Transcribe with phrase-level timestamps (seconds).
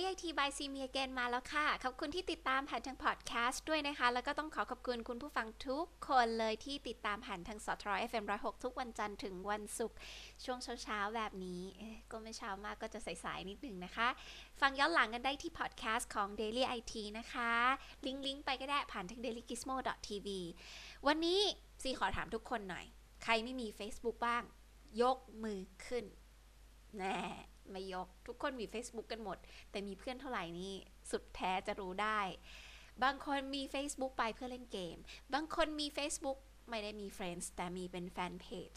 [0.00, 9.96] Daily IT by c m e Again มาแล้วค่ะ ขอบคุณที่ติดตามผ่านทางพอดแคสต์ด้วยนะคะ แล้วก็ต้องขอขอบคุณคุณผู้ฟังทุกคนเลยที่ติดตามผ่านทางสทร FM 106ทุกวันจันทร์ถึงวันศุกร์
[10.44, 11.62] ช่วงเช้าๆ แบบนี้
[12.12, 14.08] ก็ไม่เช้ามากก็จะสายๆ นิดนึงนะคะ
[14.60, 17.52] ฟังย้อนหลังกันได้ที่พอดแคสต์ของ Daily IT นะคะ
[18.06, 20.28] ลิงก์ลิงก์ไปก็ได้ผ่านทาง dailygizmo.tv
[21.06, 21.40] วันนี้
[21.82, 22.84] ซีขอถามทุกคนหน่อย
[23.24, 24.42] ใครไม่มี Facebook บ้าง
[25.02, 26.04] ยกมือขึ้น
[26.98, 27.16] แน่
[27.70, 29.38] ไม่ยก ทุกคนมี Facebook กันหมด
[29.70, 30.74] แต่มีเพื่อนเท่าไหร่นี่
[31.10, 32.20] สุดแท้จะรู้ได้
[33.02, 34.96] บางคนมี Facebook ไปเพื่อเล่นเกม
[35.34, 38.74] บางคนมี Facebook ไม่ได้มี Friends แต่มีเป็นแฟนเพจ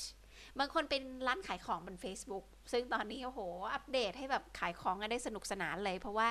[0.59, 3.39] บางคนเป็นร้านขายของบน Facebook ซึ่งตอนนี้โอ้โห
[3.73, 6.27] อัปเดตให้แบบขายของกันได้สนุกสนานเลย เพราะว่า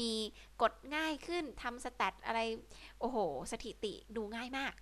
[0.00, 0.12] มี
[0.62, 2.40] กดง่ายขึ้นทำสแตทอะไร
[3.00, 3.18] โอ้โห
[3.52, 4.74] สถิติดูง่ายมาก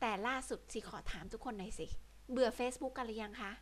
[0.00, 1.86] แต่ล่าสุดสิขอถามทุกคนหน่อยสิ
[2.30, 3.52] เบื่อ Facebook กันหรือยังคะ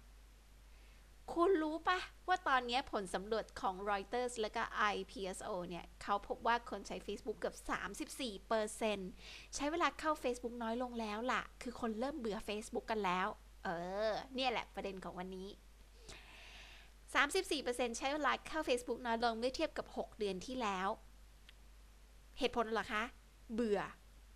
[1.50, 1.98] คุณรู้ปะ
[2.28, 4.62] ว่าตอนนี้ผลสำรวจของ Reuters และก็
[4.94, 7.56] IPSO เนี่ย เขาพบว่าคนใช้ Facebook เกือบ
[8.94, 13.28] 34%ใช้เวลาเข้า Facebook น้อยลงแล้วล่ะ คือคนเริ่มเบื่อ Facebook กันแล้ว
[13.64, 13.68] เอ
[14.10, 15.48] อ เนี่ยแหละประเด็นของวันนี้
[17.14, 20.88] 34%ใช้เวลาเข้า Facebook น้อยลงเมื่อเทียบกับ 6 เดือนที่แล้ว
[22.38, 23.02] เหตุผลหรอคะ
[23.54, 23.80] เบื่อ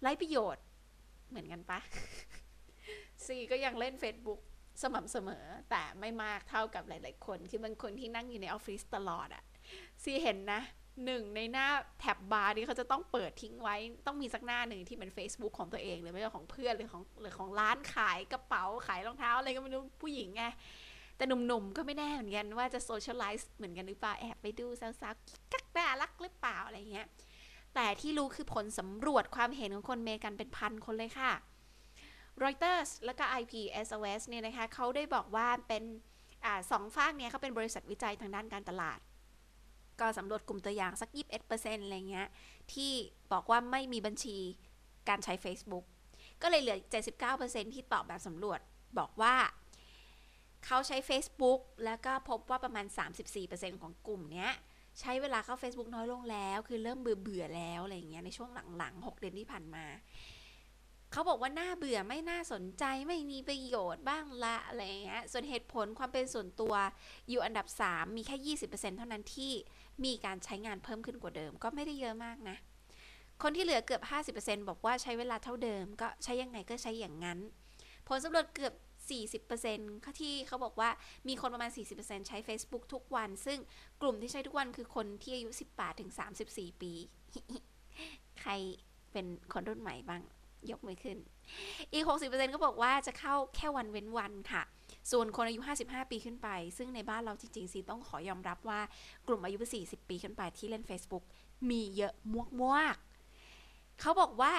[0.01, 0.65] ไร้ประโยชน์
[1.29, 1.79] เหมือนกันปะ
[3.27, 4.41] ซีก็ยังเล่น Facebook
[4.83, 9.43] สม่ำเสมอแต่ไม่มากเท่ากับหลาย ๆ คน คือบางคนที่นั่งอยู่ในออฟฟิศตลอดอะ
[10.03, 10.63] ซีเห็นนะ
[11.05, 11.67] หนึ่งในหน้า
[11.99, 20.45] tab bar นี้เขาจะต้องเปิดทิ้งไว้ ต้องมีสักหน้าหนึ่งที่เป็น Facebook ของตัวเอง หรือไม่ก็ของเพื่อนหรือของหรือของร้านขายกระเป๋าขายรองเท้าอะไรก็ไม่รู้ผู้หญิงไง
[21.17, 27.07] แต่หนุ่มๆก็ไม่แน่เหมือนกันว่าจะ socialize เหมือนกันหรือเปล่า แอบไปดูสาวๆกักน่ารักหรือเปล่าอะไรเงี้ย
[27.75, 31.33] แต่ที่รู้คือผลสำรวจความเห็นของคนเมกันเป็นพันคนเลยค่ะ
[32.43, 35.85] Reuters แล้วก็ IPSOS เนี่ยนะคะเขาได้บอกว่าเป็น
[36.45, 38.99] อสองฝากเนี่ยเขาเป็นบริษัทวิจัยทางด้านการตลาด
[40.01, 41.11] ก็สำรวจกลุ่มตัวอย่างสัก
[41.47, 42.29] 21%อะไรเงี้ย
[42.73, 42.93] ที่
[43.33, 44.37] บอกว่าไม่มีบัญชี
[45.09, 45.85] การใช้ Facebook
[46.43, 46.79] ก็เลยเหลือ
[47.27, 48.61] 79%ที่ตอบแบบสำรวจ
[48.99, 49.35] บอกว่า
[50.67, 52.87] เขาใช้ Facebook แล้วก็พบว่าประมาณ
[53.35, 54.51] 34%ของกลุ่มเนี้ย
[55.01, 59.85] ใช้เวลาเข้า Facebook น้อยลงแล้ว คือเริ่มเบื่อเบื่อแล้วอะไรเงี้ยในช่วงหลังๆ 6 เดือนที่ผ่านมา
[61.13, 66.75] เขาบอกว่าน่าเบื่อไม่น่าสนใจไม่มีประโยชน์บ้างละอะไรเงี้ยส่วนเหตุผลความเป็นส่วนตัว
[67.29, 69.53] อยู่อันดับ 3 มีแค่ 20%เท่านั้นที่
[70.05, 72.57] มีการใช้งานเพิ่มขึ้นกว่าเดิม ก็ไม่ได้เยอะมากนะ
[73.43, 74.03] คนที่เหลือเกือบ
[74.37, 77.39] 50%บอกว่าใช้เวลาเท่าเดิม ก็ใช้ยังไงก็ใช้อย่างนั้น
[78.09, 78.75] ผลสำรวจเกือบ
[79.53, 80.91] 40%เขาที่เขาบอกว่า
[81.29, 83.59] มีคนประมาณ 40%ใช้ Facebook ทุกวัน ซึ่ง
[84.03, 85.51] กลุ่มที่ใช้ทุกวันคือคนที่อายุ
[86.17, 86.93] 18-34 ปี
[88.41, 88.53] ใคร
[89.13, 90.23] เป็นคนรุ่นใหม่บ้าง
[90.71, 91.17] ยกมือขึ้น
[91.93, 94.63] อีก 60%ก็บอกว่าจะเข้าแค่วันเว้นวันค่ะ
[95.11, 98.81] ส่วนคนอายุ 55 ปีขึ้นไป ซึ่งในบ้านเราจริง ๆ สิต้องขอยอมรับว่า
[99.29, 101.25] กลุ่มอายุ 40 ปีขึ้นไปที่เล่น Facebook
[101.71, 102.97] มีเยอะมวกมวก
[104.01, 104.53] เขาบอกว่า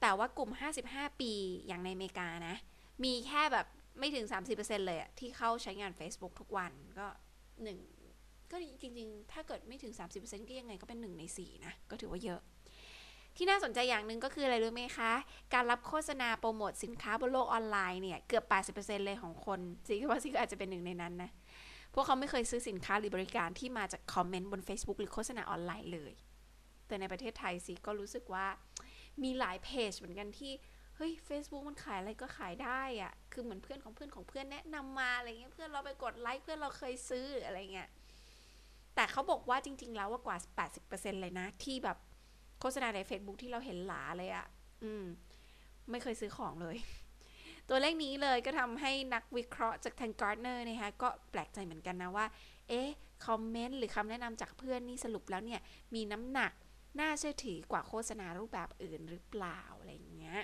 [0.00, 0.50] แต่ว่ากลุ่ม
[0.86, 1.32] 55 ปี
[1.66, 2.56] อย่างในอเมริกานะ
[3.04, 3.66] มีแค่แบบ
[3.98, 4.24] ไม่ถึง
[4.56, 7.06] 30%เลยอะที่เข้าใช้งาน Facebook ทุกวันก็
[7.62, 7.78] หนึ่ง
[8.50, 12.40] ก็จริง ๆ ถ้าเกิดไม่ถึง 30%ก็ยังไงก็เป็น 1 ใน 4 นะ ก็ถือว่าเยอะ
[13.42, 15.12] ที่น่าสนใจอย่างหนึ่งก็คืออะไรรู้ไหมคะ
[15.54, 18.44] การรับโฆษณาโปรโมทสินค้าบนโลกออนไลน์เนี่ย เกือบ
[18.76, 21.30] 80%เลยของคนซีก็ว่าซีก็อาจจะเป็นหนึ่งในนั้นนะ
[21.94, 26.12] พวกเขาไม่เคยซื้อสินค้าหรือบริการที่มาจากคอมเมนต์บน Facebook หรือโฆษณาออนไลน์เลย
[26.86, 28.46] แต่ในประเทศไทยซีก็รู้สึกว่า
[29.22, 30.52] มีหลายเพจเหมือนกันที่
[30.96, 37.88] เฮ้ย Facebook มันขายอะไรก็ขายได้อะคือเหมือนเพื่อนของเพื่อนของเพื่อนแนะนำมาอะไรเงี้ย เพื่อนเราไปกดไลค์เพื่อนเราเคยซื้ออะไรเงี้ย
[38.94, 40.36] แต่เขาบอกว่าจริง ๆ แล้วว่ากว่า
[40.80, 41.98] 80%เลยนะ ที่แบบ
[42.60, 44.46] โฆษณาใน Facebook ที่เราเห็นหลาเลยอะ
[44.84, 45.04] อืม
[45.90, 46.76] ไม่เคยซื้อของเลย
[47.68, 52.26] ตัวเลขนี้เลยก็ทำให้นักวิเคราะห์จากทาง Gartner นะคะก็แปลกใจเหมือนกันนะว่า
[52.68, 52.88] เอ๊ะ
[53.26, 55.60] คอมเมนต์หรือคำแนะนำจากเพื่อนนี่สรุปแล้วเนี่ย
[55.94, 56.52] มีน้ำหนัก
[57.00, 60.40] น่าเชื่อถือกว่าโฆษณารูปแบบอื่นหรือเปล่าอะไรอย่างเงี้ย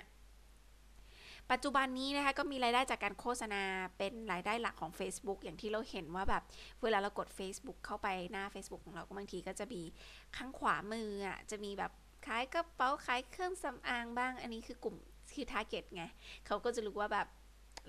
[1.51, 3.61] ปัจจุบันนี้นะคะก็มีรายได้จากการโฆษณา
[3.97, 6.43] เป็นรายได้หลักของ Facebook อย่างที่เราเห็นว่าแบบ
[6.83, 9.81] เวลาเรากด Facebook เข้าไปหน้า Facebook ของเราก็บางทีก็จะมี
[10.37, 11.91] ข้างขวามืออะจะมีแบบ
[12.27, 14.95] ขายกระเป๋าขายเครื่องสำอางบ้าง อันนี้คือกลุ่ม
[15.33, 16.03] คือ target ไง
[16.45, 17.27] เขาก็จะรู้ว่าแบบ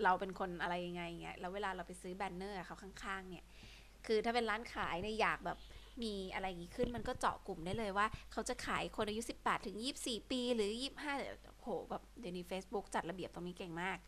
[0.04, 3.46] เราเป็นคนอะไรยังไงเงี้ยแล้วเวลาเราไปซื้อแบนเนอร์เขาข้างๆ เนี่ย
[4.06, 5.58] คือถ้าเป็นร้านขายเนี่ยอยากแบบ
[6.02, 10.70] มีอะไรอย่างนี้ขึ้นมันก็เจาะกลุ่มได้เลยว่า เขาจะขายคนอายุ 18 ถึง 24 ปี หรือ
[11.16, 13.98] 25โหแบบเดี๋ยวนี้ Facebook จัดระเบียบตรงนี้เก่งมาก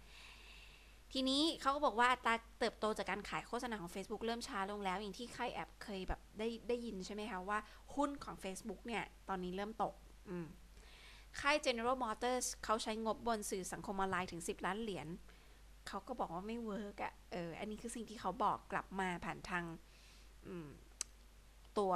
[1.12, 7.58] ทีนี้เขาก็บอกว่าอัตราเติบโตจากการขายโฆษณาของ Facebook เริ่มช้าลงแล้ว อย่างที่ใครแอบเคยแบบได้ได้ยินใช่ไหมคะว่า
[7.94, 9.94] หุ้นของ Facebook เนี่ย ตอนนี้เริ่มตก
[11.40, 15.08] ค่าย General Motors เขาใช้งบบนสื่อสังคมออนไลน์ถึง 10 ล้านเหรียญ
[15.88, 19.64] เขาก็บอกว่าไม่ work อะเออ อันนี้คือสิ่งที่เขาบอกกลับมาผ่านทาง
[21.78, 21.92] ตตัว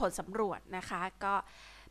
[0.00, 1.34] ผลสำรวจนะคะ ก็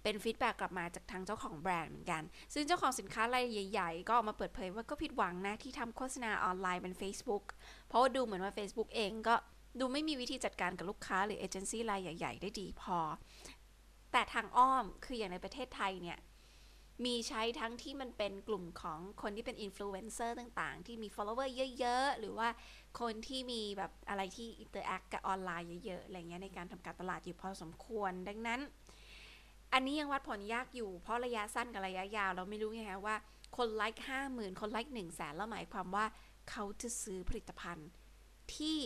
[0.04, 7.44] เป็น feedback กลับมาจากทางเจ้าของแบรนด์เหมือนกัน ซึ่งเจ้าของสินค้ารายใหญ่ๆ ก็ออกมาเปิดเผยว่าก็ผิดหวังนะ ที่ทำโฆษณาออนไลน์เป็น Facebook
[7.88, 9.36] เพราะว่าดูเหมือนว่า Facebook เองก็
[9.80, 12.98] ดูไม่มีวิธีจัดการกับลูกค้าหรือเอเจนซี่รายใหญ่ ๆ ได้ดีพอ
[14.18, 16.20] แต่ทางอ้อมคืออย่างในประเทศไทยเนี่ย
[17.06, 22.50] มีใช้ทั้งที่มันเป็นกลุ่มของคนที่เป็นอินฟลูเอนเซอร์ต่างๆ ที่มี follower เยอะๆ หรือว่า
[23.00, 28.60] คนที่มีแบบอะไรที่ interact กับออนไลน์เยอะๆ อะไรเงี้ยในการทำการตลาดอยู่พอสมควร ดังนั้น
[29.74, 33.16] อันนี้ยังวัดผลยากอยู่ เพราะระยะสั้นกับระยะยาว เราไม่รู้ไงคะว่า
[33.58, 36.06] คนไลค์ห้าหมื่นคนไลค์หนึ่งแสนแล้วหมายความว่า
[36.50, 37.90] เขาจะซื้อผลิตภัณฑ์
[38.56, 38.80] ที่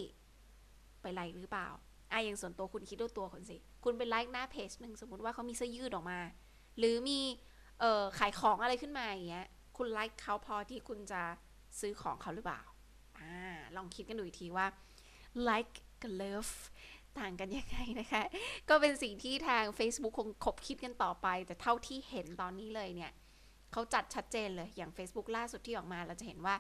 [1.02, 1.70] ไปไลค์หรือเปล่า
[2.12, 6.20] อะอย่างส่วนตัวคุณคิดด้วยตัวคนสิ คุณไปไลค์หน้าเพจหนึ่งสมมติว่าเขามีเสื้อยืดออกมา
[6.78, 7.20] หรือมี
[7.80, 9.48] เอ่อขายของอะไรขึ้นมาอย่างเงี้ย
[9.78, 11.22] คุณไลค์เขาพอที่คุณจะ
[11.80, 12.62] ซื้อของเขาหรือเปล่า
[13.20, 13.34] อ่า
[13.76, 14.68] ลองคิดกันดูอีกทีว่า
[15.48, 16.54] like กับ love
[17.20, 18.24] ต่างกันยังไงนะคะ
[18.70, 23.12] ก็เป็นสิ่งที่ทาง Facebook คงคบคิดกันต่อไป แต่เท่าที่เห็นตอนนี้เลยเนี่ย
[23.72, 26.56] เขาจัดชัดเจนเลย อย่าง Facebook ล่าสุดที่ออกมาเราจะเห็นว่า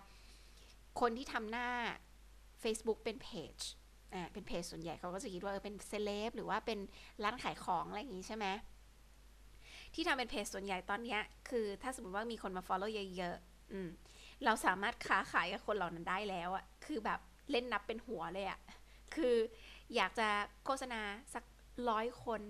[0.99, 1.69] คนที่ทำหน้า
[2.63, 3.57] Facebook เป็นเพจ
[4.13, 6.79] อ่าเป็นเพจส่วนใหญ่เขาก็จะคิดว่าเออเป็นเซเลบหรือว่าเป็น
[7.23, 8.47] ร้านขายของอะไรอย่างงี้ใช่ไหม
[9.93, 11.17] ที่ทำเป็นเพจส่วนใหญ่ตอนนี้
[11.49, 13.89] คือถ้าสมมติว่ามีคนมา follow เยอะๆอืม
[14.45, 17.19] เราสามารถค้าขายกับคนเหล่านั้นได้แล้วอะคือแบบ
[17.51, 18.59] เล่นนับเป็นหัวเลยอะ
[19.15, 19.35] คือ
[19.95, 20.27] อยากจะ
[20.65, 21.01] โฆษณา
[21.33, 21.43] สัก
[21.89, 22.41] ร้อยคน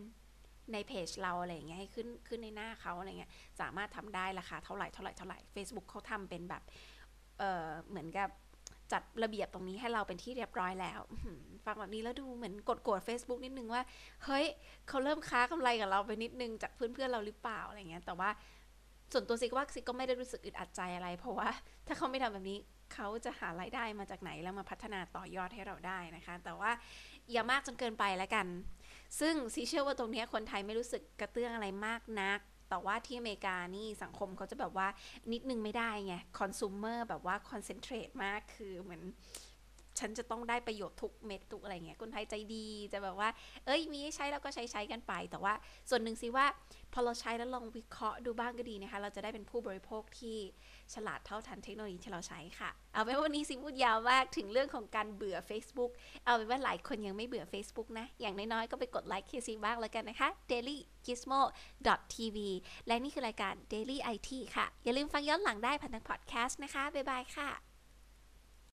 [0.74, 3.32] ในเพจเราอะไรอย่างเงี้ยให้ขึ้นขึ้นในหน้าเขาอะไรเงี้ย
[3.62, 6.64] สามารถทำได้ราคาเท่าไหร่เท่าไหร่เท่าไหร่ Facebook เขาทำเป็นแบบ
[7.40, 8.30] เออเหมือนกับ
[8.94, 11.00] จัดระเบียบตรงนี้ให้เราเป็นที่เรียบร้อยแล้ว
[11.66, 13.82] ฟังแบบนี้แล้วดูเหมือนกดโกรธ Facebook นิดนึงว่า
[14.26, 14.46] เฮ้ย
[14.88, 18.30] เขาเริ่มค้ากำไรกับเราไปนิดนึงจากเพื่อนๆเราหรือเปล่าอะไรเงี้ย แต่ว่า
[19.14, 21.50] ส่วนตัวซิกว่าซิกก็ไม่ได้รู้สึกอึดอัดใจอะไร เพราะว่า
[21.88, 22.60] ถ้าเขาไม่ทำแบบนี้
[22.94, 26.72] เขาจะหารายได้มาจากไหนแล้วมาพัฒนาต่อยอดให้เราได้นะคะ แต่ว่า
[27.32, 28.48] อย่ามากจนเกินไปแล้วกัน
[29.20, 34.88] ซึ่งซีเชื่อว่าตรงนี้คนไทยไม่รู้สึกกระเตื้องอะไรมากนัก แต่ว่าที่อเมริกานี่สังคมเขาจะแบบว่า
[35.32, 39.02] นิดนึงไม่ได้ไงคอน sumer แบบว่าคอนเซนเทรตมากคือเหมือน
[40.00, 43.30] ฉันจะต้องได้ประโยชน์ทุกเม็ดทุกอะไรเงี้ยคนไทยใจดีจะแบบว่า
[43.66, 45.54] เอ้ยมีให้ใช้แล้วก็ใช้ใช้กันไป แต่ว่า
[45.90, 46.46] ส่วนหนึ่งสิว่า
[46.94, 50.38] พอเราใช้แล้วลองวิเคราะห์ดูบ้างก็ดีนะคะ เราจะได้เป็นผู้บริโภคที่
[50.94, 55.92] ฉลาดเท่าทันเทคโนโลยีที่เราใช้ค่ะ เอาเป็นวันนี้สิพูดยาวมากถึงเรื่องของการเบื่อ Facebook
[56.26, 61.42] เอาเป็นว่าหลายคนยังไม่เบื่อ Facebook นะ อย่างน้อยๆก็ไปกดไลค์เพจซีบ้างแล้วกันนะคะ daily gizmo
[62.14, 62.38] tv
[62.88, 67.69] และนี่คือรายการ daily it ค่ะ อย่าลืมฟังย้อนหลังได้ผ่านทางพอดแคสต์นะคะบ๊ายบายค่ะ